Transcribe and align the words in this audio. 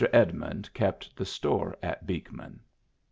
Edmund 0.11 0.73
kept 0.73 1.15
the 1.15 1.25
store 1.25 1.77
at 1.83 2.07
Beekman. 2.07 2.61